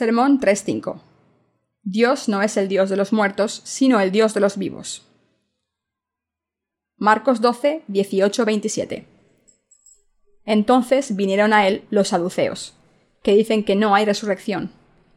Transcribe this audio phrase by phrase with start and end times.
[0.00, 0.98] Sermón 3.5.
[1.82, 5.06] Dios no es el Dios de los muertos, sino el Dios de los vivos.
[6.96, 9.06] Marcos 12, 18, 27.
[10.46, 12.72] Entonces vinieron a él los saduceos,
[13.22, 14.72] que dicen que no hay resurrección,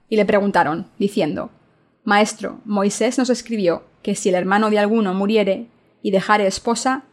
[0.09, 1.49] y le preguntaron, diciendo,
[2.03, 5.67] Maestro, Moisés nos escribió que si el hermano de alguno muriere
[6.01, 7.05] y dejare esposa,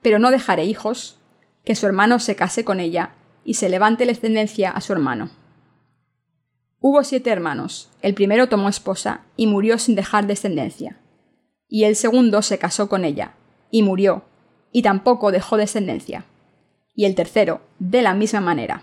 [0.00, 1.18] pero no dejare hijos,
[1.66, 5.28] que su hermano se case con ella y se levante la descendencia a su hermano.
[6.80, 7.90] Hubo siete hermanos.
[8.02, 11.00] El primero tomó esposa y murió sin dejar descendencia.
[11.68, 13.34] Y el segundo se casó con ella
[13.70, 14.22] y murió,
[14.72, 16.24] y tampoco dejó descendencia.
[16.94, 18.82] Y el tercero, de la misma manera.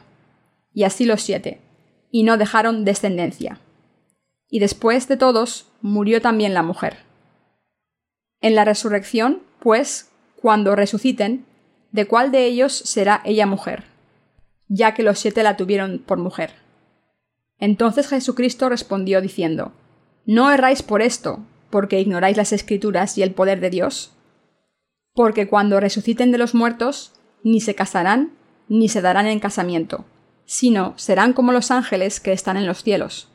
[0.73, 1.61] Y así los siete,
[2.11, 3.59] y no dejaron descendencia.
[4.49, 6.97] Y después de todos murió también la mujer.
[8.41, 11.45] En la resurrección, pues, cuando resuciten,
[11.91, 13.85] ¿de cuál de ellos será ella mujer?
[14.67, 16.64] Ya que los siete la tuvieron por mujer.
[17.59, 19.71] Entonces Jesucristo respondió diciendo,
[20.25, 21.39] No erráis por esto,
[21.69, 24.13] porque ignoráis las escrituras y el poder de Dios.
[25.13, 28.33] Porque cuando resuciten de los muertos, ni se casarán,
[28.67, 30.05] ni se darán en casamiento,
[30.45, 33.29] sino serán como los ángeles que están en los cielos.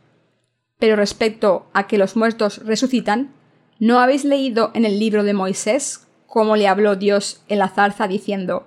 [0.79, 3.33] Pero respecto a que los muertos resucitan,
[3.79, 8.09] ¿no habéis leído en el libro de Moisés cómo le habló Dios en la zarza
[8.09, 8.67] diciendo,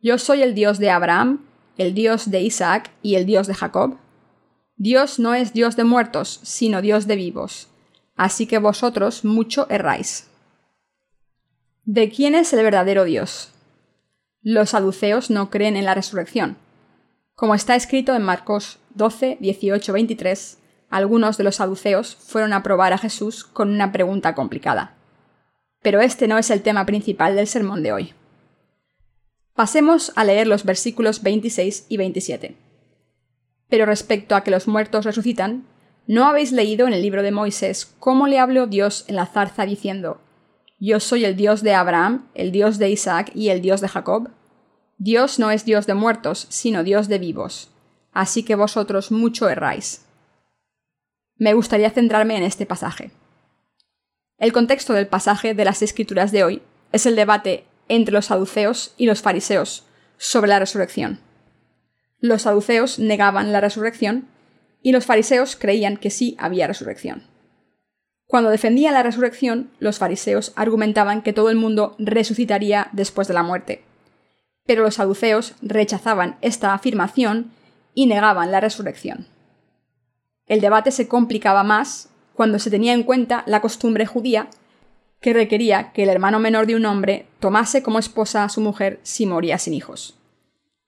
[0.00, 1.44] Yo soy el Dios de Abraham,
[1.78, 3.96] el Dios de Isaac y el Dios de Jacob?
[4.78, 7.68] Dios no es Dios de muertos, sino Dios de vivos.
[8.14, 10.28] Así que vosotros mucho erráis.
[11.84, 13.52] ¿De quién es el verdadero Dios?
[14.42, 16.58] Los saduceos no creen en la resurrección.
[17.34, 20.58] Como está escrito en Marcos 12, 18, 23,
[20.90, 24.94] algunos de los saduceos fueron a probar a Jesús con una pregunta complicada.
[25.80, 28.14] Pero este no es el tema principal del sermón de hoy.
[29.54, 32.65] Pasemos a leer los versículos 26 y 27.
[33.68, 35.66] Pero respecto a que los muertos resucitan,
[36.06, 39.66] ¿no habéis leído en el libro de Moisés cómo le habló Dios en la zarza
[39.66, 40.20] diciendo,
[40.78, 44.30] Yo soy el Dios de Abraham, el Dios de Isaac y el Dios de Jacob?
[44.98, 47.70] Dios no es Dios de muertos, sino Dios de vivos.
[48.12, 50.06] Así que vosotros mucho erráis.
[51.36, 53.10] Me gustaría centrarme en este pasaje.
[54.38, 56.62] El contexto del pasaje de las Escrituras de hoy
[56.92, 59.84] es el debate entre los saduceos y los fariseos
[60.16, 61.20] sobre la resurrección.
[62.20, 64.28] Los saduceos negaban la resurrección
[64.82, 67.24] y los fariseos creían que sí había resurrección.
[68.26, 73.42] Cuando defendían la resurrección, los fariseos argumentaban que todo el mundo resucitaría después de la
[73.42, 73.84] muerte.
[74.66, 77.52] Pero los saduceos rechazaban esta afirmación
[77.94, 79.28] y negaban la resurrección.
[80.46, 84.48] El debate se complicaba más cuando se tenía en cuenta la costumbre judía
[85.20, 89.00] que requería que el hermano menor de un hombre tomase como esposa a su mujer
[89.02, 90.18] si moría sin hijos.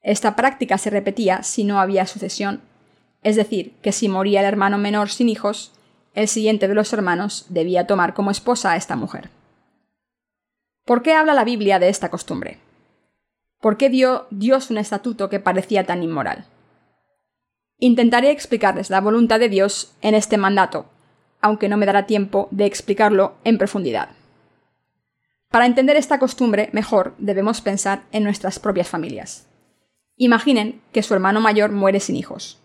[0.03, 2.62] Esta práctica se repetía si no había sucesión,
[3.22, 5.72] es decir, que si moría el hermano menor sin hijos,
[6.14, 9.31] el siguiente de los hermanos debía tomar como esposa a esta mujer.
[10.84, 12.58] ¿Por qué habla la Biblia de esta costumbre?
[13.60, 16.47] ¿Por qué dio Dios un estatuto que parecía tan inmoral?
[17.78, 20.87] Intentaré explicarles la voluntad de Dios en este mandato,
[21.41, 24.10] aunque no me dará tiempo de explicarlo en profundidad.
[25.50, 29.47] Para entender esta costumbre mejor debemos pensar en nuestras propias familias.
[30.20, 32.58] Imaginen que su hermano mayor muere sin hijos.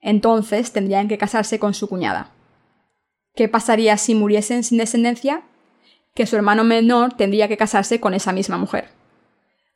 [0.00, 2.30] Entonces tendrían que casarse con su cuñada.
[3.36, 5.42] ¿Qué pasaría si muriesen sin descendencia?
[6.12, 8.88] Que su hermano menor tendría que casarse con esa misma mujer.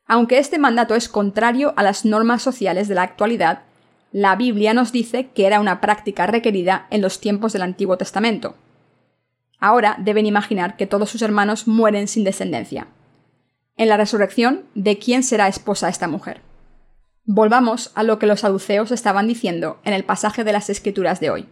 [0.05, 3.62] Aunque este mandato es contrario a las normas sociales de la actualidad,
[4.11, 8.56] la Biblia nos dice que era una práctica requerida en los tiempos del Antiguo Testamento.
[9.61, 12.89] Ahora deben imaginar que todos sus hermanos mueren sin descendencia.
[13.77, 16.41] En la resurrección, ¿de quién será esposa esta mujer?
[17.29, 21.31] Volvamos a lo que los saduceos estaban diciendo en el pasaje de las Escrituras de
[21.31, 21.49] hoy.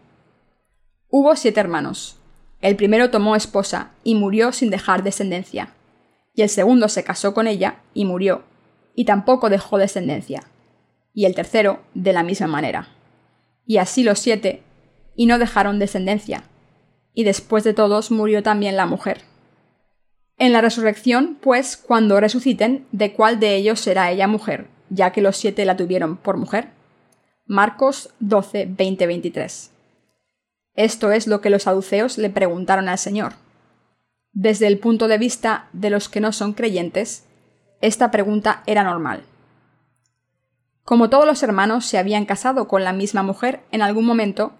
[1.08, 2.16] Hubo siete hermanos.
[2.60, 5.74] El primero tomó esposa y murió sin dejar descendencia.
[6.32, 8.44] Y el segundo se casó con ella y murió,
[8.94, 10.44] y tampoco dejó descendencia.
[11.12, 12.90] Y el tercero de la misma manera.
[13.66, 14.62] Y así los siete,
[15.16, 16.44] y no dejaron descendencia.
[17.14, 19.22] Y después de todos murió también la mujer.
[20.38, 24.68] En la resurrección, pues, cuando resuciten, ¿de cuál de ellos será ella mujer?
[24.90, 26.68] Ya que los siete la tuvieron por mujer.
[27.46, 29.70] Marcos 12, 20, 23.
[30.74, 33.34] Esto es lo que los saduceos le preguntaron al Señor.
[34.32, 37.24] Desde el punto de vista de los que no son creyentes,
[37.80, 39.22] esta pregunta era normal.
[40.82, 44.52] Como todos los hermanos se habían casado con la misma mujer en algún momento,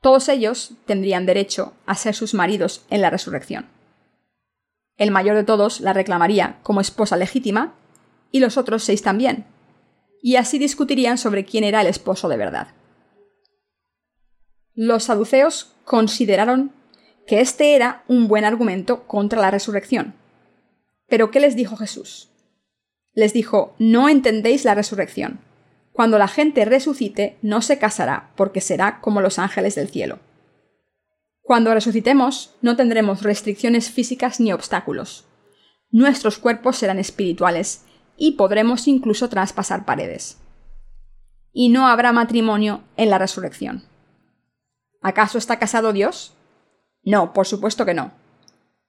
[0.00, 3.66] todos ellos tendrían derecho a ser sus maridos en la resurrección.
[4.96, 7.74] El mayor de todos la reclamaría como esposa legítima
[8.34, 9.46] y los otros seis también,
[10.20, 12.66] y así discutirían sobre quién era el esposo de verdad.
[14.74, 16.72] Los saduceos consideraron
[17.28, 20.16] que este era un buen argumento contra la resurrección.
[21.06, 22.32] Pero ¿qué les dijo Jesús?
[23.12, 25.38] Les dijo, no entendéis la resurrección.
[25.92, 30.18] Cuando la gente resucite, no se casará, porque será como los ángeles del cielo.
[31.40, 35.24] Cuando resucitemos, no tendremos restricciones físicas ni obstáculos.
[35.92, 37.84] Nuestros cuerpos serán espirituales
[38.16, 40.38] y podremos incluso traspasar paredes.
[41.52, 43.84] Y no habrá matrimonio en la resurrección.
[45.02, 46.34] ¿Acaso está casado Dios?
[47.02, 48.12] No, por supuesto que no.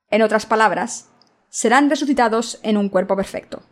[0.10, 1.10] En otras palabras,
[1.50, 3.64] serán resucitados en un cuerpo perfecto.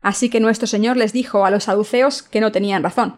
[0.00, 3.16] Así que nuestro Señor les dijo a los saduceos que no tenían razón.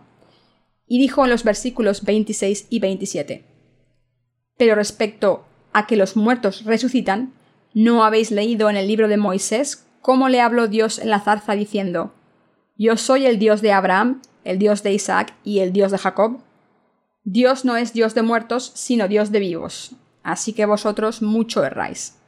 [0.86, 3.44] Y dijo en los versículos 26 y 27.
[4.56, 7.34] Pero respecto a que los muertos resucitan,
[7.72, 11.54] ¿no habéis leído en el libro de Moisés cómo le habló Dios en la zarza
[11.54, 12.12] diciendo,
[12.76, 16.40] Yo soy el Dios de Abraham, el Dios de Isaac y el Dios de Jacob?
[17.24, 22.18] Dios no es Dios de muertos, sino Dios de vivos, así que vosotros mucho erráis.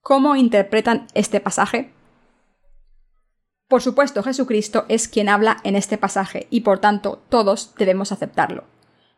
[0.00, 1.92] ¿Cómo interpretan este pasaje?
[3.68, 8.64] Por supuesto, Jesucristo es quien habla en este pasaje y por tanto todos debemos aceptarlo.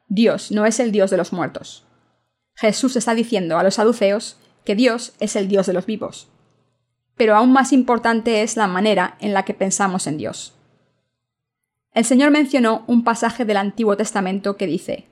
[0.07, 1.85] Dios no es el Dios de los muertos.
[2.55, 6.29] Jesús está diciendo a los saduceos que Dios es el Dios de los vivos.
[7.19, 10.55] Pero aún más importante es la manera en la que pensamos en Dios.
[11.93, 15.07] El Señor mencionó un pasaje del Antiguo Testamento que dice,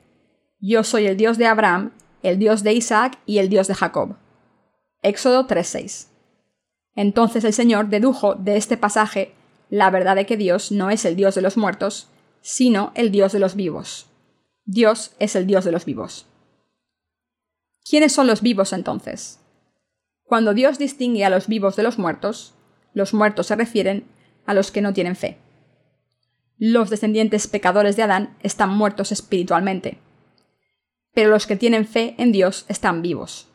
[0.60, 1.92] Yo soy el Dios de Abraham,
[2.22, 4.16] el Dios de Isaac y el Dios de Jacob.
[5.02, 6.06] Éxodo 3.6.
[6.94, 9.34] Entonces el Señor dedujo de este pasaje
[9.68, 12.08] la verdad de que Dios no es el Dios de los muertos,
[12.40, 14.06] sino el Dios de los vivos.
[14.64, 16.26] Dios es el Dios de los vivos.
[17.88, 19.40] ¿Quiénes son los vivos entonces?
[20.26, 22.54] Cuando Dios distingue a los vivos de los muertos,
[22.94, 24.04] los muertos se refieren
[24.44, 25.38] a los que no tienen fe.
[26.58, 29.98] Los descendientes pecadores de Adán están muertos espiritualmente,
[31.14, 33.48] pero los que tienen fe en Dios están vivos.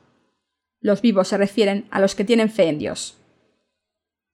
[0.79, 3.17] Los vivos se refieren a los que tienen fe en Dios.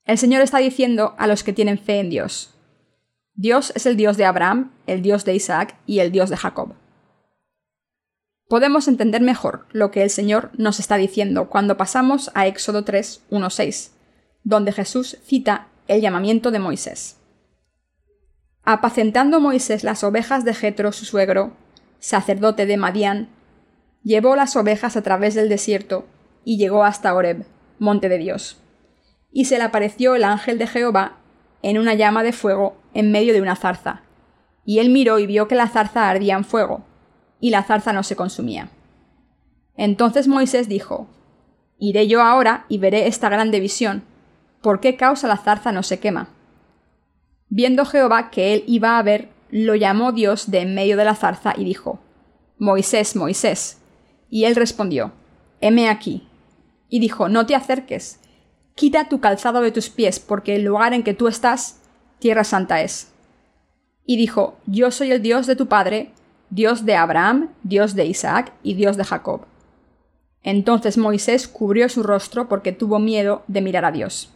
[0.06, 2.54] El Señor está diciendo a los que tienen fe en Dios.
[3.34, 6.76] Dios es el Dios de Abraham, el Dios de Isaac y el Dios de Jacob.
[8.48, 13.24] Podemos entender mejor lo que el Señor nos está diciendo cuando pasamos a Éxodo 3,
[13.30, 13.92] 1, 6,
[14.44, 17.18] donde Jesús cita el llamamiento de Moisés.
[18.64, 21.56] Apacentando Moisés las ovejas de Jetro, su suegro,
[22.00, 23.30] sacerdote de Madián,
[24.04, 26.06] llevó las ovejas a través del desierto
[26.44, 27.46] y llegó hasta Horeb,
[27.80, 28.62] monte de Dios
[29.38, 31.18] y se le apareció el ángel de Jehová
[31.62, 34.02] en una llama de fuego en medio de una zarza.
[34.66, 36.84] Y él miró y vio que la zarza ardía en fuego,
[37.40, 38.70] y la zarza no se consumía.
[39.76, 41.08] Entonces Moisés dijo,
[41.80, 44.04] Iré yo ahora y veré esta grande visión.
[44.62, 46.30] ¿Por qué causa la zarza no se quema?
[47.50, 51.16] Viendo Jehová que él iba a ver, lo llamó Dios de en medio de la
[51.16, 52.00] zarza y dijo,
[52.58, 53.78] Moisés, Moisés.
[54.30, 55.14] Y él respondió,
[55.62, 56.28] Heme aquí.
[56.90, 58.20] Y dijo, No te acerques,
[58.78, 61.82] Quita tu calzado de tus pies, porque el lugar en que tú estás,
[62.20, 63.12] tierra santa es.
[64.06, 66.14] Y dijo, Yo soy el Dios de tu padre,
[66.50, 69.46] Dios de Abraham, Dios de Isaac y Dios de Jacob.
[70.44, 74.32] Entonces Moisés cubrió su rostro porque tuvo miedo de mirar a Dios.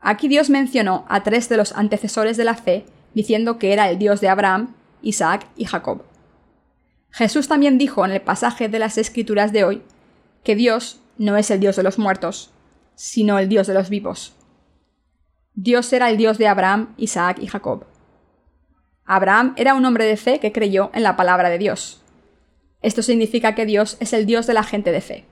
[0.00, 3.98] Aquí Dios mencionó a tres de los antecesores de la fe, diciendo que era el
[3.98, 6.02] Dios de Abraham, Isaac y Jacob.
[7.10, 9.82] Jesús también dijo en el pasaje de las Escrituras de hoy
[10.42, 12.50] que Dios no es el Dios de los muertos,
[12.94, 14.34] sino el Dios de los vivos.
[15.54, 17.86] Dios era el Dios de Abraham, Isaac y Jacob.
[19.06, 22.02] Abraham era un hombre de fe que creyó en la palabra de Dios.
[22.82, 25.24] Esto significa que Dios es el Dios de la gente de fe.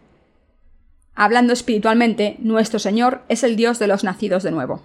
[1.14, 4.82] Hablando espiritualmente, nuestro Señor es el Dios de los nacidos de nuevo.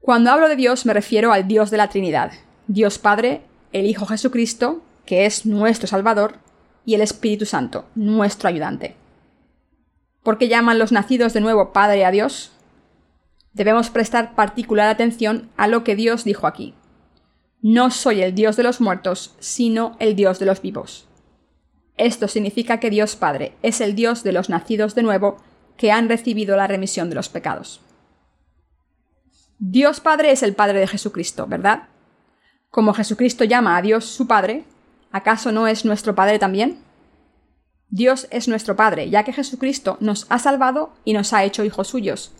[0.00, 2.32] Cuando hablo de Dios me refiero al Dios de la Trinidad,
[2.66, 6.36] Dios Padre, el Hijo Jesucristo, que es nuestro Salvador,
[6.86, 8.96] y el Espíritu Santo, nuestro ayudante.
[10.22, 12.53] ¿Por qué llaman los nacidos de nuevo Padre a Dios?
[13.54, 16.74] Debemos prestar particular atención a lo que Dios dijo aquí.
[17.62, 21.08] No soy el Dios de los muertos, sino el Dios de los vivos.
[21.96, 25.36] Esto significa que Dios Padre es el Dios de los nacidos de nuevo
[25.76, 27.80] que han recibido la remisión de los pecados.
[29.60, 31.84] Dios Padre es el Padre de Jesucristo, ¿verdad?
[32.70, 34.64] Como Jesucristo llama a Dios su Padre,
[35.12, 36.82] ¿acaso no es nuestro Padre también?
[37.88, 41.86] Dios es nuestro Padre, ya que Jesucristo nos ha salvado y nos ha hecho hijos
[41.86, 42.32] suyos,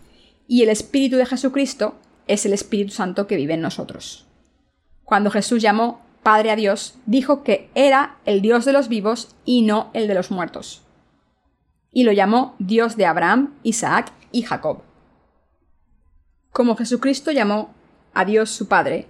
[0.47, 1.95] y el Espíritu de Jesucristo
[2.27, 4.25] es el Espíritu Santo que vive en nosotros.
[5.03, 9.61] Cuando Jesús llamó Padre a Dios, dijo que era el Dios de los vivos y
[9.61, 10.81] no el de los muertos.
[11.91, 14.81] Y lo llamó Dios de Abraham, Isaac y Jacob.
[16.51, 17.73] Como Jesucristo llamó
[18.13, 19.07] a Dios su Padre,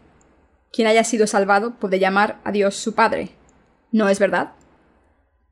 [0.73, 3.29] quien haya sido salvado puede llamar a Dios su Padre.
[3.91, 4.51] ¿No es verdad?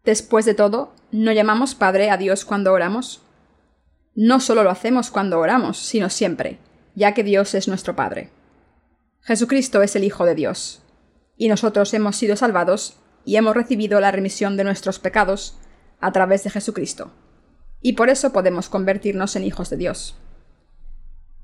[0.03, 3.21] Después de todo, ¿no llamamos Padre a Dios cuando oramos?
[4.15, 6.59] No solo lo hacemos cuando oramos, sino siempre,
[6.93, 8.29] ya que Dios es nuestro Padre.
[9.21, 10.83] Jesucristo es el Hijo de Dios,
[11.35, 15.57] y nosotros hemos sido salvados y hemos recibido la remisión de nuestros pecados
[15.99, 17.11] a través de Jesucristo,
[17.81, 20.15] y por eso podemos convertirnos en hijos de Dios.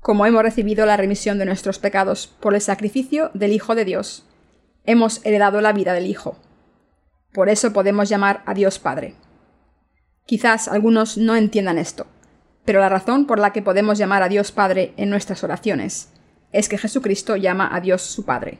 [0.00, 4.26] Como hemos recibido la remisión de nuestros pecados por el sacrificio del Hijo de Dios,
[4.84, 6.36] hemos heredado la vida del Hijo.
[7.32, 9.14] Por eso podemos llamar a Dios Padre.
[10.24, 12.06] Quizás algunos no entiendan esto,
[12.64, 16.12] pero la razón por la que podemos llamar a Dios Padre en nuestras oraciones
[16.52, 18.58] es que Jesucristo llama a Dios su Padre.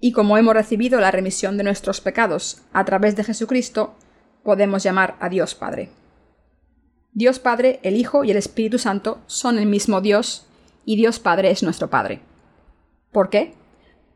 [0.00, 3.94] Y como hemos recibido la remisión de nuestros pecados a través de Jesucristo,
[4.42, 5.90] podemos llamar a Dios Padre.
[7.12, 10.46] Dios Padre, el Hijo y el Espíritu Santo son el mismo Dios
[10.84, 12.20] y Dios Padre es nuestro Padre.
[13.12, 13.54] ¿Por qué?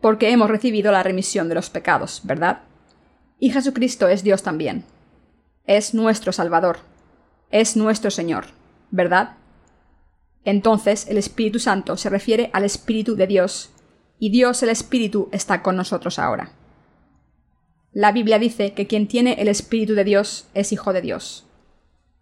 [0.01, 2.61] Porque hemos recibido la remisión de los pecados, ¿verdad?
[3.39, 4.85] Y Jesucristo es Dios también.
[5.67, 6.79] Es nuestro Salvador.
[7.51, 8.47] Es nuestro Señor,
[8.95, 9.39] ¿verdad?
[10.45, 13.71] Entonces el Espíritu Santo se refiere al Espíritu de Dios,
[14.21, 16.53] y Dios el Espíritu está con nosotros ahora.
[17.93, 21.45] La Biblia dice que quien tiene el Espíritu de Dios es hijo de Dios.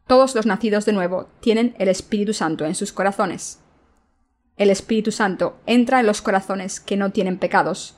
[0.07, 3.61] Todos los nacidos de nuevo tienen el Espíritu Santo en sus corazones.
[4.57, 7.97] El Espíritu Santo entra en los corazones que no tienen pecados,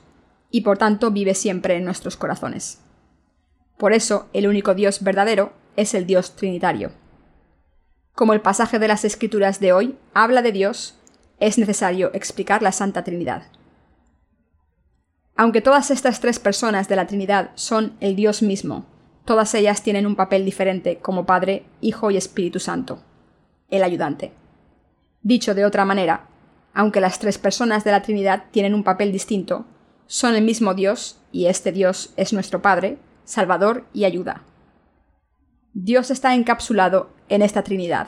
[0.51, 2.81] y por tanto vive siempre en nuestros corazones.
[3.77, 6.91] Por eso el único Dios verdadero es el Dios Trinitario.
[8.15, 10.95] Como el pasaje de las Escrituras de hoy habla de Dios,
[11.41, 13.43] es necesario explicar la Santa Trinidad.
[15.35, 18.85] Aunque todas estas tres personas de la Trinidad son el Dios mismo,
[19.25, 23.03] todas ellas tienen un papel diferente como Padre, Hijo y Espíritu Santo,
[23.69, 24.31] el ayudante.
[25.21, 26.27] Dicho de otra manera,
[26.73, 29.65] aunque las tres personas de la Trinidad tienen un papel distinto,
[30.07, 34.43] son el mismo Dios, y este Dios es nuestro Padre, Salvador y ayuda.
[35.73, 38.07] Dios está encapsulado en esta Trinidad.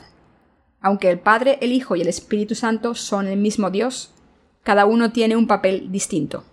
[0.80, 4.14] Aunque el Padre, el Hijo y el Espíritu Santo son el mismo Dios,
[4.64, 6.44] cada uno tiene un papel distinto.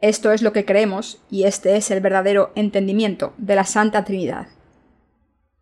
[0.00, 4.48] Esto es lo que creemos y este es el verdadero entendimiento de la Santa Trinidad.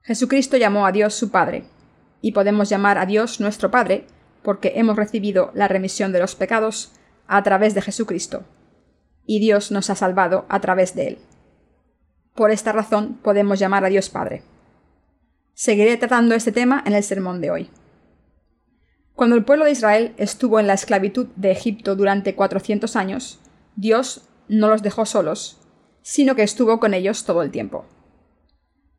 [0.03, 1.65] Jesucristo llamó a Dios su Padre,
[2.21, 4.07] y podemos llamar a Dios nuestro Padre
[4.43, 6.93] porque hemos recibido la remisión de los pecados
[7.27, 8.45] a través de Jesucristo,
[9.25, 11.19] y Dios nos ha salvado a través de él.
[12.35, 14.43] Por esta razón podemos llamar a Dios Padre.
[15.59, 17.71] Seguiré tratando este tema en el sermón de hoy.
[19.15, 23.41] Cuando el pueblo de Israel estuvo en la esclavitud de Egipto durante 400 años,
[23.75, 25.59] Dios no los dejó solos,
[26.03, 27.87] sino que estuvo con ellos todo el tiempo.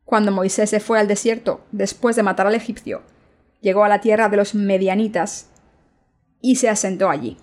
[0.02, 3.02] Cuando Moisés se fue al desierto después de matar al egipcio,
[3.60, 5.50] llegó a la tierra de los medianitas
[6.40, 7.36] y se asentó allí.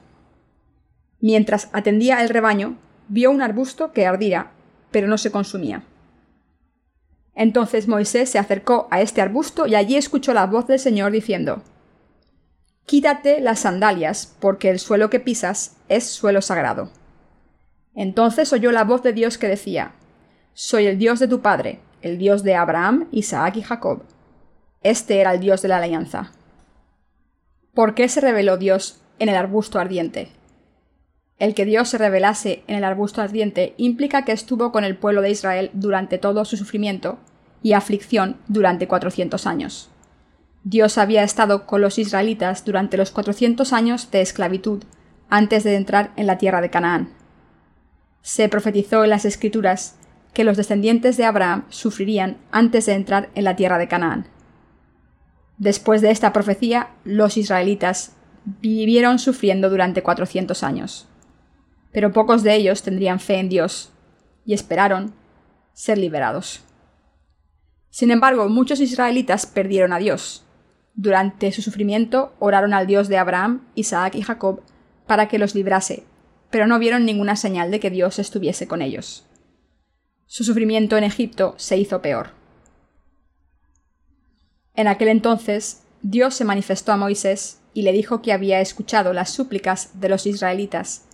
[1.22, 4.51] Mientras atendía el rebaño, vio un arbusto que ardía
[4.91, 5.86] pero no se consumía.
[7.35, 11.61] Entonces Moisés se acercó a este arbusto y allí escuchó la voz del Señor diciendo
[12.85, 16.91] Quítate las sandalias, porque el suelo que pisas es suelo sagrado.
[17.93, 19.93] Entonces oyó la voz de Dios que decía
[20.53, 24.03] Soy el Dios de tu padre, el Dios de Abraham, Isaac y Jacob.
[24.81, 26.31] Este era el Dios de la alianza.
[27.73, 30.29] ¿Por qué se reveló Dios en el arbusto ardiente?
[31.37, 35.21] El que Dios se revelase en el arbusto ardiente implica que estuvo con el pueblo
[35.21, 37.17] de Israel durante todo su sufrimiento
[37.61, 39.89] y aflicción durante 400 años.
[40.63, 44.83] Dios había estado con los israelitas durante los 400 años de esclavitud
[45.29, 47.09] antes de entrar en la tierra de Canaán.
[48.21, 49.97] Se profetizó en las Escrituras
[50.33, 54.27] que los descendientes de Abraham sufrirían antes de entrar en la tierra de Canaán.
[55.57, 58.13] Después de esta profecía, los israelitas
[58.45, 61.07] vivieron sufriendo durante 400 años
[61.95, 63.89] pero pocos de ellos tendrían fe en Dios
[64.45, 65.13] y esperaron
[65.71, 66.61] ser liberados.
[67.89, 70.43] Sin embargo, muchos israelitas perdieron a Dios.
[70.93, 74.61] Durante su sufrimiento oraron al Dios de Abraham, Isaac y Jacob
[75.07, 76.03] para que los librase,
[76.49, 79.25] pero no vieron ninguna señal de que Dios estuviese con ellos.
[80.25, 82.31] Su sufrimiento en Egipto se hizo peor.
[84.73, 89.29] En aquel entonces, Dios se manifestó a Moisés y le dijo que había escuchado las
[89.29, 91.05] súplicas de los israelitas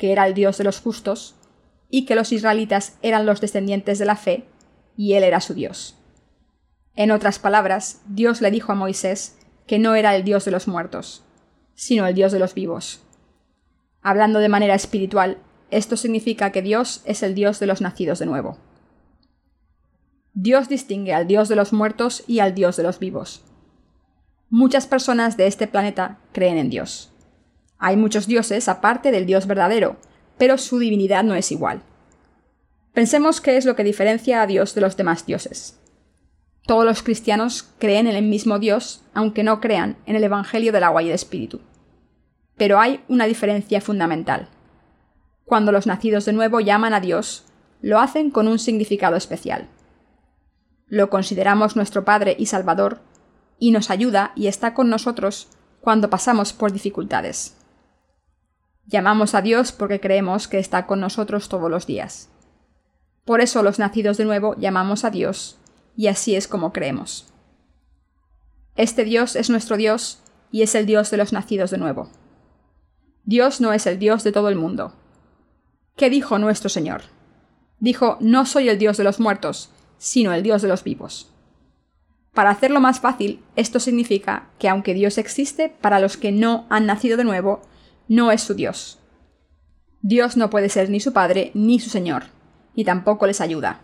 [0.00, 1.36] que era el Dios de los justos,
[1.90, 4.46] y que los israelitas eran los descendientes de la fe,
[4.96, 5.98] y él era su Dios.
[6.96, 10.68] En otras palabras, Dios le dijo a Moisés que no era el Dios de los
[10.68, 11.22] muertos,
[11.74, 13.02] sino el Dios de los vivos.
[14.00, 15.36] Hablando de manera espiritual,
[15.70, 18.56] esto significa que Dios es el Dios de los nacidos de nuevo.
[20.32, 23.44] Dios distingue al Dios de los muertos y al Dios de los vivos.
[24.48, 27.09] Muchas personas de este planeta creen en Dios.
[27.80, 29.96] Hay muchos dioses aparte del Dios verdadero,
[30.38, 31.82] pero su divinidad no es igual.
[32.92, 35.80] Pensemos qué es lo que diferencia a Dios de los demás dioses.
[36.66, 40.84] Todos los cristianos creen en el mismo Dios, aunque no crean en el Evangelio del
[40.84, 41.60] agua y del Espíritu.
[42.56, 44.48] Pero hay una diferencia fundamental.
[45.46, 47.44] Cuando los nacidos de nuevo llaman a Dios,
[47.80, 49.68] lo hacen con un significado especial.
[50.86, 53.00] Lo consideramos nuestro Padre y Salvador,
[53.58, 55.48] y nos ayuda y está con nosotros
[55.80, 57.56] cuando pasamos por dificultades.
[58.90, 62.28] Llamamos a Dios porque creemos que está con nosotros todos los días.
[63.24, 65.58] Por eso los nacidos de nuevo llamamos a Dios,
[65.96, 67.32] y así es como creemos.
[68.74, 70.18] Este Dios es nuestro Dios
[70.50, 72.10] y es el Dios de los nacidos de nuevo.
[73.24, 74.92] Dios no es el Dios de todo el mundo.
[75.94, 77.02] ¿Qué dijo nuestro Señor?
[77.78, 81.32] Dijo, no soy el Dios de los muertos, sino el Dios de los vivos.
[82.34, 86.86] Para hacerlo más fácil, esto significa que aunque Dios existe para los que no han
[86.86, 87.62] nacido de nuevo,
[88.10, 88.98] no es su Dios.
[90.02, 92.24] Dios no puede ser ni su Padre ni su Señor,
[92.74, 93.82] y tampoco les ayuda.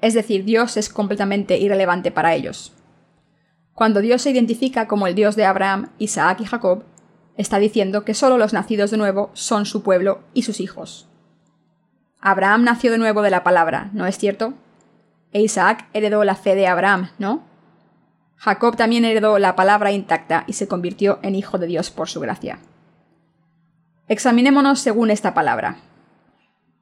[0.00, 2.72] Es decir, Dios es completamente irrelevante para ellos.
[3.74, 6.84] Cuando Dios se identifica como el Dios de Abraham, Isaac y Jacob,
[7.36, 11.06] está diciendo que solo los nacidos de nuevo son su pueblo y sus hijos.
[12.22, 14.54] Abraham nació de nuevo de la palabra, ¿no es cierto?
[15.32, 17.42] E Isaac heredó la fe de Abraham, ¿no?
[18.36, 22.20] Jacob también heredó la palabra intacta y se convirtió en hijo de Dios por su
[22.20, 22.60] gracia.
[24.08, 25.76] Examinémonos según esta palabra.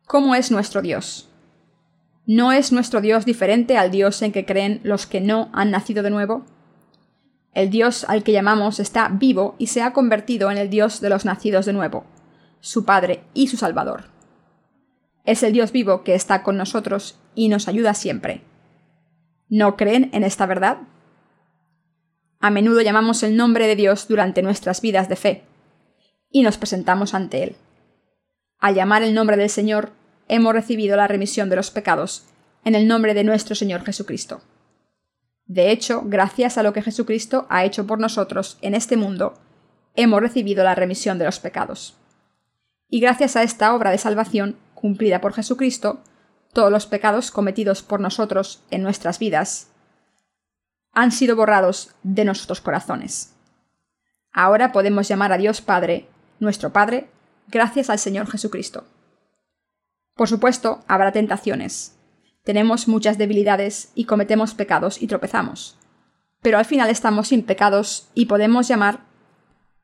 [0.07, 1.29] ¿Cómo es nuestro Dios?
[2.25, 6.05] ¿No es nuestro Dios diferente al Dios en que creen los que no han nacido
[6.05, 6.45] de nuevo?
[7.53, 11.11] El Dios al que llamamos está vivo y se ha convertido en el Dios de
[11.11, 12.05] los nacidos de nuevo,
[12.61, 14.05] su Padre y su Salvador.
[15.25, 18.43] Es el Dios vivo que está con nosotros y nos ayuda siempre.
[19.49, 20.79] ¿No creen en esta verdad?
[22.39, 25.45] A menudo llamamos el nombre de Dios durante nuestras vidas de fe
[26.37, 27.57] y nos presentamos ante Él.
[28.59, 29.93] Al llamar el nombre del Señor,
[30.29, 32.27] hemos recibido la remisión de los pecados
[32.63, 34.43] en el nombre de nuestro Señor Jesucristo.
[35.47, 39.33] De hecho, gracias a lo que Jesucristo ha hecho por nosotros en este mundo,
[39.95, 41.97] hemos recibido la remisión de los pecados.
[42.91, 46.03] Y gracias a esta obra de salvación cumplida por Jesucristo,
[46.53, 49.69] todos los pecados cometidos por nosotros en nuestras vidas
[50.93, 53.35] han sido borrados de nuestros corazones.
[54.35, 57.09] Ahora podemos llamar a Dios Padre, nuestro Padre,
[57.49, 58.85] gracias al Señor Jesucristo.
[60.15, 61.97] Por supuesto, habrá tentaciones.
[62.45, 65.77] Tenemos muchas debilidades y cometemos pecados y tropezamos.
[66.43, 69.01] Pero al final estamos sin pecados y podemos llamar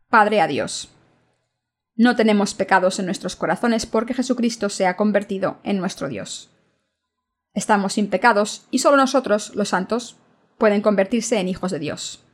[0.09, 0.91] Padre a Dios.
[1.97, 6.51] No tenemos pecados en nuestros corazones porque Jesucristo se ha convertido en nuestro Dios.
[7.55, 10.17] Estamos sin pecados y solo nosotros, los santos,
[10.57, 12.25] pueden convertirse en hijos de Dios.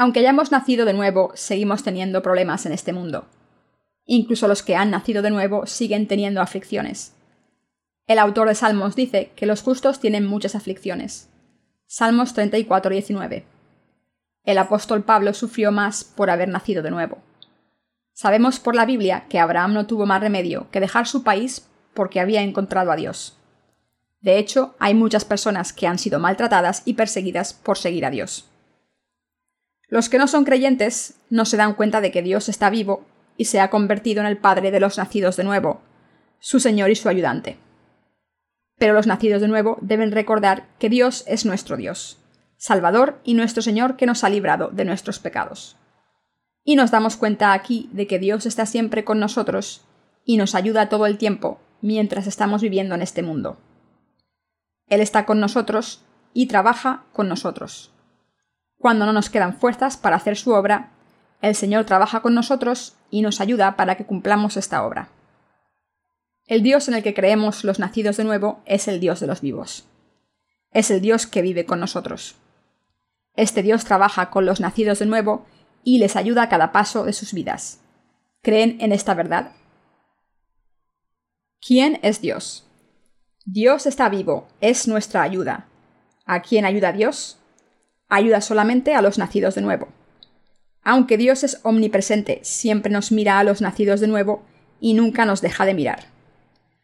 [0.00, 3.26] Aunque hayamos nacido de nuevo, seguimos teniendo problemas en este mundo.
[4.06, 7.12] Incluso los que han nacido de nuevo siguen teniendo aflicciones.
[8.06, 11.28] El autor de Salmos dice que los justos tienen muchas aflicciones.
[11.86, 13.44] Salmos 34, 19.
[14.44, 17.18] El apóstol Pablo sufrió más por haber nacido de nuevo.
[18.14, 22.20] Sabemos por la Biblia que Abraham no tuvo más remedio que dejar su país porque
[22.20, 23.36] había encontrado a Dios.
[24.22, 28.49] De hecho, hay muchas personas que han sido maltratadas y perseguidas por seguir a Dios.
[29.90, 33.04] Los que no son creyentes no se dan cuenta de que Dios está vivo
[33.36, 35.82] y se ha convertido en el Padre de los nacidos de nuevo,
[36.38, 37.58] su Señor y su ayudante.
[38.78, 42.18] Pero los nacidos de nuevo deben recordar que Dios es nuestro Dios,
[42.56, 45.76] Salvador y nuestro Señor que nos ha librado de nuestros pecados.
[46.62, 49.82] Y nos damos cuenta aquí de que Dios está siempre con nosotros
[50.24, 53.58] y nos ayuda todo el tiempo mientras estamos viviendo en este mundo.
[54.86, 57.92] Él está con nosotros y trabaja con nosotros.
[58.80, 60.88] Cuando no nos quedan fuerzas para hacer su obra,
[61.42, 65.10] el Señor trabaja con nosotros y nos ayuda para que cumplamos esta obra.
[66.46, 69.42] El Dios en el que creemos los nacidos de nuevo es el Dios de los
[69.42, 69.86] vivos.
[70.72, 72.36] Es el Dios que vive con nosotros.
[73.36, 75.44] Este Dios trabaja con los nacidos de nuevo
[75.84, 77.80] y les ayuda a cada paso de sus vidas.
[78.40, 79.52] ¿Creen en esta verdad?
[81.60, 82.66] ¿Quién es Dios?
[83.44, 85.66] Dios está vivo, es nuestra ayuda.
[86.24, 87.39] ¿A quién ayuda Dios?
[88.10, 89.88] Ayuda solamente a los nacidos de nuevo.
[90.82, 94.42] Aunque Dios es omnipresente, siempre nos mira a los nacidos de nuevo
[94.80, 96.06] y nunca nos deja de mirar.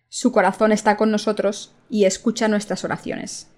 [0.09, 3.49] Su corazón está con nosotros y escucha nuestras oraciones.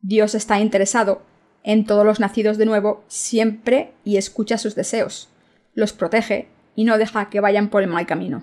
[0.00, 1.22] Dios está interesado
[1.62, 5.28] en todos los nacidos de nuevo siempre y escucha sus deseos,
[5.74, 8.42] los protege y no deja que vayan por el mal camino.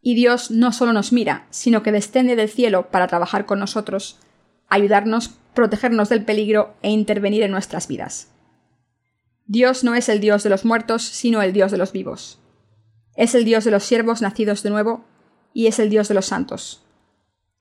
[0.00, 4.18] Y Dios no solo nos mira, sino que desciende del cielo para trabajar con nosotros,
[4.68, 8.28] ayudarnos, protegernos del peligro e intervenir en nuestras vidas.
[9.46, 12.40] Dios no es el Dios de los muertos, sino el Dios de los vivos.
[13.14, 15.04] Es el Dios de los siervos nacidos de nuevo,
[15.52, 16.84] y es el Dios de los santos.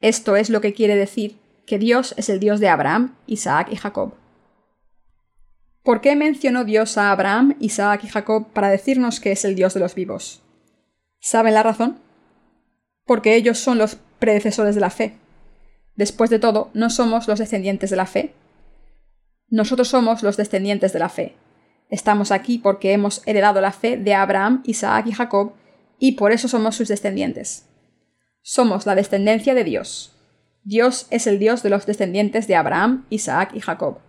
[0.01, 3.75] Esto es lo que quiere decir que Dios es el Dios de Abraham, Isaac y
[3.75, 4.13] Jacob.
[5.83, 9.73] ¿Por qué mencionó Dios a Abraham, Isaac y Jacob para decirnos que es el Dios
[9.75, 10.41] de los vivos?
[11.19, 11.99] ¿Saben la razón?
[13.05, 15.17] Porque ellos son los predecesores de la fe.
[15.95, 18.34] Después de todo, ¿no somos los descendientes de la fe?
[19.49, 21.36] Nosotros somos los descendientes de la fe.
[21.89, 25.53] Estamos aquí porque hemos heredado la fe de Abraham, Isaac y Jacob,
[25.99, 27.67] y por eso somos sus descendientes.
[28.41, 30.12] Somos la descendencia de Dios.
[30.63, 33.99] Dios es el Dios de los descendientes de Abraham, Isaac y Jacob.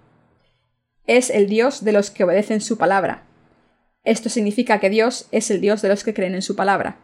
[1.07, 3.25] Es el Dios de los que obedecen su palabra.
[4.05, 6.99] Esto significa que Dios es el Dios de los que creen en su palabra.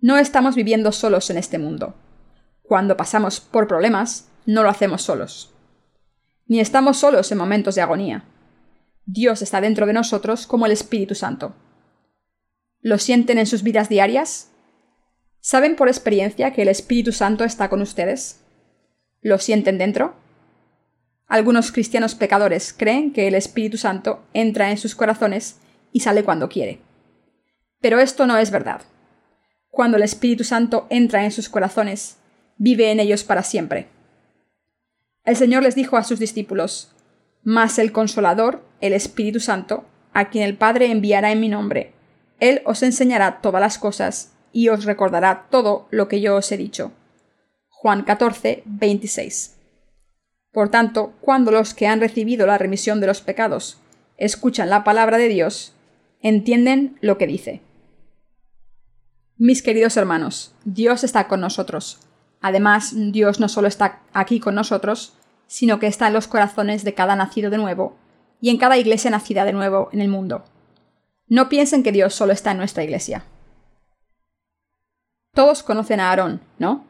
[0.00, 1.94] No estamos viviendo solos en este mundo.
[2.66, 5.54] Cuando pasamos por problemas, no lo hacemos solos.
[6.46, 8.24] Ni estamos solos en momentos de agonía.
[9.04, 11.54] Dios está dentro de nosotros como el Espíritu Santo.
[12.80, 14.50] ¿Lo sienten en sus vidas diarias?
[15.40, 18.44] ¿Saben por experiencia que el Espíritu Santo está con ustedes?
[19.20, 20.16] ¿Lo sienten dentro?
[21.28, 25.58] Algunos cristianos pecadores creen que el Espíritu Santo entra en sus corazones
[25.92, 26.80] y sale cuando quiere.
[27.80, 28.82] Pero esto no es verdad.
[29.70, 32.18] Cuando el Espíritu Santo entra en sus corazones,
[32.56, 33.88] vive en ellos para siempre.
[35.24, 36.92] El Señor les dijo a sus discípulos,
[37.42, 41.92] Mas el Consolador, el Espíritu Santo, a quien el Padre enviará en mi nombre,
[42.40, 46.56] Él os enseñará todas las cosas y os recordará todo lo que yo os he
[46.56, 46.92] dicho.
[47.68, 49.56] Juan 14, 26.
[50.52, 53.78] Por tanto, cuando los que han recibido la remisión de los pecados
[54.16, 55.74] escuchan la palabra de Dios,
[56.22, 57.60] entienden lo que dice.
[59.36, 62.05] Mis queridos hermanos, Dios está con nosotros.
[62.46, 65.14] Además, Dios no solo está aquí con nosotros,
[65.48, 67.96] sino que está en los corazones de cada nacido de nuevo
[68.40, 70.44] y en cada iglesia nacida de nuevo en el mundo.
[71.26, 73.24] No piensen que Dios solo está en nuestra iglesia.
[75.34, 76.84] Todos conocen a Aarón, ¿no?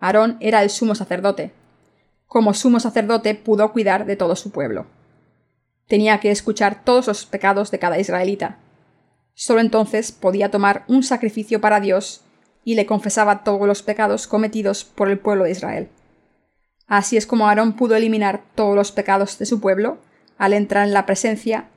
[0.00, 1.52] Aarón era el sumo sacerdote.
[2.26, 4.86] Como sumo sacerdote pudo cuidar de todo su pueblo.
[5.86, 8.58] Tenía que escuchar todos los pecados de cada israelita.
[9.34, 12.24] Solo entonces podía tomar un sacrificio para Dios
[12.68, 15.88] y le confesaba todos los pecados cometidos por el pueblo de Israel.
[16.86, 19.96] Así es como Aarón pudo eliminar todos los pecados de su pueblo
[20.36, 21.70] al entrar en la presencia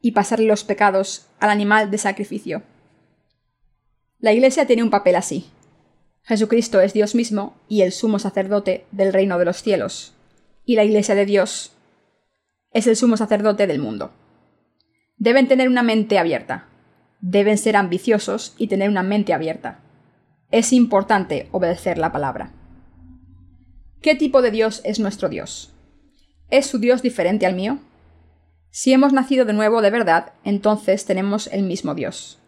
[0.00, 2.64] y pasarle los pecados al animal de sacrificio.
[4.18, 5.52] La Iglesia tiene un papel así.
[6.24, 10.14] Jesucristo es Dios mismo y el sumo sacerdote del reino de los cielos,
[10.64, 11.76] y la Iglesia de Dios
[12.72, 14.10] es el sumo sacerdote del mundo.
[15.16, 16.66] Deben tener una mente abierta,
[17.20, 19.83] deben ser ambiciosos y tener una mente abierta.
[20.54, 22.52] Es importante obedecer la palabra.
[24.00, 25.74] ¿Qué tipo de Dios es nuestro Dios?
[26.48, 27.80] ¿Es su Dios diferente al mío?
[28.70, 32.38] Si hemos nacido de nuevo de verdad, entonces tenemos el mismo Dios.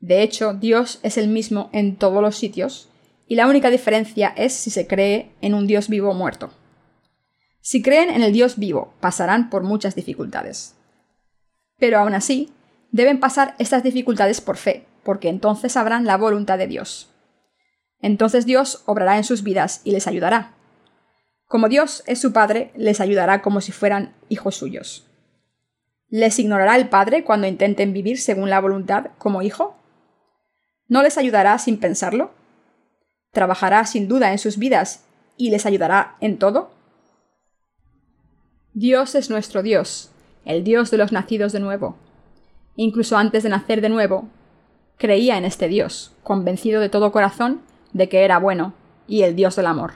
[0.00, 2.88] De hecho, Dios es el mismo en todos los sitios,
[3.28, 6.50] y la única diferencia es si se cree en un Dios vivo o muerto.
[7.60, 10.74] Si creen en el Dios vivo, pasarán por muchas dificultades.
[11.78, 12.52] Pero aún así,
[12.90, 17.13] deben pasar estas dificultades por fe, porque entonces sabrán la voluntad de Dios.
[18.04, 20.52] Entonces Dios obrará en sus vidas y les ayudará.
[21.46, 25.06] Como Dios es su Padre, les ayudará como si fueran hijos suyos.
[26.10, 29.78] ¿Les ignorará el Padre cuando intenten vivir según la voluntad como hijo?
[30.86, 32.32] ¿No les ayudará sin pensarlo?
[33.32, 35.06] ¿Trabajará sin duda en sus vidas
[35.38, 36.72] y les ayudará en todo?
[38.74, 40.10] Dios es nuestro Dios,
[40.44, 41.96] el Dios de los nacidos de nuevo.
[42.76, 44.28] Incluso antes de nacer de nuevo,
[44.98, 47.62] creía en este Dios, convencido de todo corazón
[47.94, 48.74] de que era bueno
[49.08, 49.94] y el Dios del amor.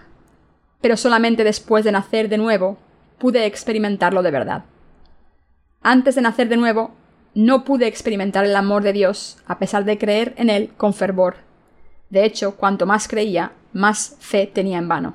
[0.81, 2.79] Pero solamente después de nacer de nuevo
[3.19, 4.65] pude experimentarlo de verdad.
[5.83, 6.93] Antes de nacer de nuevo
[7.35, 11.37] no pude experimentar el amor de Dios a pesar de creer en Él con fervor.
[12.09, 15.15] De hecho, cuanto más creía, más fe tenía en vano.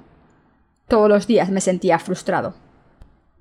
[0.87, 2.53] Todos los días me sentía frustrado.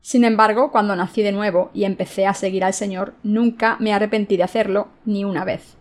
[0.00, 4.36] Sin embargo, cuando nací de nuevo y empecé a seguir al Señor, nunca me arrepentí
[4.36, 5.76] de hacerlo ni una vez.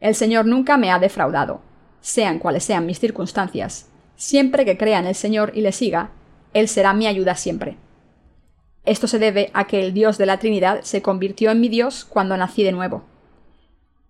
[0.00, 1.60] El Señor nunca me ha defraudado,
[2.00, 3.88] sean cuales sean mis circunstancias.
[4.16, 6.10] Siempre que crea en el Señor y le siga,
[6.54, 7.76] Él será mi ayuda siempre.
[8.84, 12.04] Esto se debe a que el Dios de la Trinidad se convirtió en mi Dios
[12.04, 13.04] cuando nací de nuevo.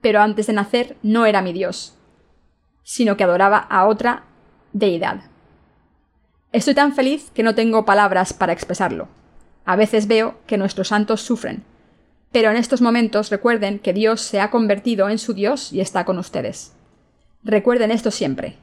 [0.02, 1.96] Pero antes de nacer no era mi Dios,
[2.82, 4.24] sino que adoraba a otra
[4.74, 5.22] deidad.
[6.52, 9.08] Estoy tan feliz que no tengo palabras para expresarlo.
[9.64, 11.64] A veces veo que nuestros santos sufren,
[12.30, 16.04] pero en estos momentos recuerden que Dios se ha convertido en su Dios y está
[16.04, 16.75] con ustedes.
[17.42, 18.56] Recuerden esto siempre.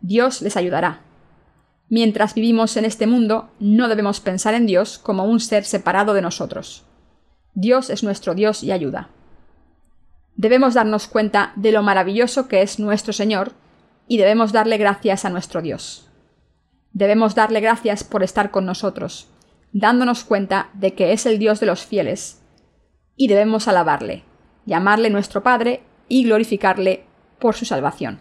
[0.00, 1.02] Dios les ayudará.
[1.88, 6.22] Mientras vivimos en este mundo, no debemos pensar en Dios como un ser separado de
[6.22, 6.84] nosotros.
[7.54, 9.10] Dios es nuestro Dios y ayuda.
[10.36, 13.52] Debemos darnos cuenta de lo maravilloso que es nuestro Señor
[14.06, 16.08] y debemos darle gracias a nuestro Dios.
[16.92, 19.28] Debemos darle gracias por estar con nosotros,
[19.72, 22.40] dándonos cuenta de que es el Dios de los fieles,
[23.16, 24.24] y debemos alabarle,
[24.64, 27.04] llamarle nuestro Padre y glorificarle
[27.40, 28.20] por su salvación.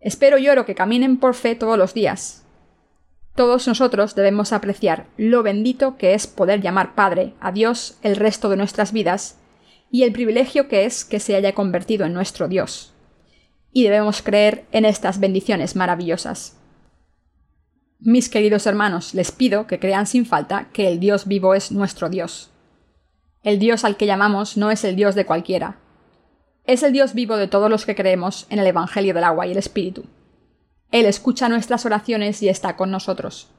[0.00, 2.44] Espero y oro que caminen por fe todos los días.
[3.36, 8.48] Todos nosotros debemos apreciar lo bendito que es poder llamar Padre a Dios el resto
[8.48, 9.38] de nuestras vidas
[9.90, 12.92] y el privilegio que es que se haya convertido en nuestro Dios.
[13.72, 16.58] Y debemos creer en estas bendiciones maravillosas.
[18.00, 22.10] Mis queridos hermanos, les pido que crean sin falta que el Dios vivo es nuestro
[22.10, 22.50] Dios.
[23.44, 25.78] El Dios al que llamamos no es el Dios de cualquiera.
[26.64, 29.52] Es el Dios vivo de todos los que creemos en el Evangelio del agua y
[29.52, 30.04] el Espíritu.
[30.92, 33.50] Él escucha nuestras oraciones y está con nosotros.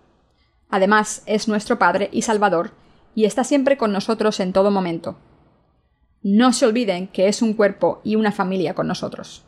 [0.69, 2.71] Además, es nuestro Padre y Salvador,
[3.15, 5.17] y está siempre con nosotros en todo momento.
[6.21, 9.43] No se olviden que es un cuerpo y una familia con nosotros.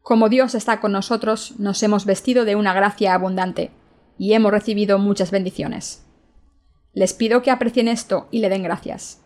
[0.00, 3.70] Como Dios está con nosotros, nos hemos vestido de una gracia abundante,
[4.16, 6.06] y hemos recibido muchas bendiciones.
[6.92, 9.23] Les pido que aprecien esto y le den gracias.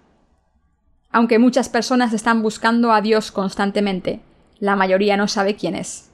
[1.10, 4.20] Aunque muchas personas están buscando a Dios constantemente,
[4.58, 6.10] la mayoría no sabe quién es.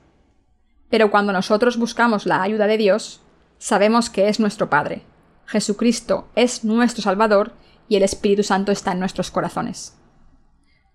[0.89, 3.21] Pero cuando nosotros buscamos la ayuda de Dios,
[3.59, 5.03] sabemos que es nuestro Padre.
[5.47, 7.53] Jesucristo es nuestro Salvador
[7.89, 9.97] y el Espíritu Santo está en nuestros corazones.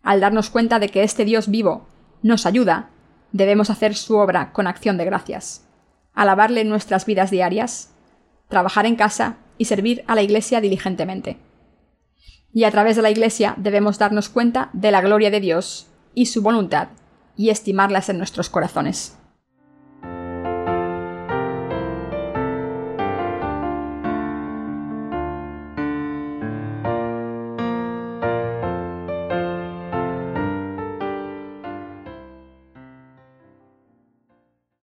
[0.02, 1.88] Al darnos cuenta de que este Dios vivo
[2.22, 2.90] nos ayuda,
[3.32, 5.68] debemos hacer su obra con acción de gracias,
[6.14, 7.94] alabarle en nuestras vidas diarias,
[8.48, 11.38] trabajar en casa y servir a la Iglesia diligentemente.
[12.54, 16.28] Y a través de la Iglesia debemos darnos cuenta de la gloria de Dios y
[16.28, 16.90] su voluntad
[17.38, 19.18] y estimarlas en nuestros corazones.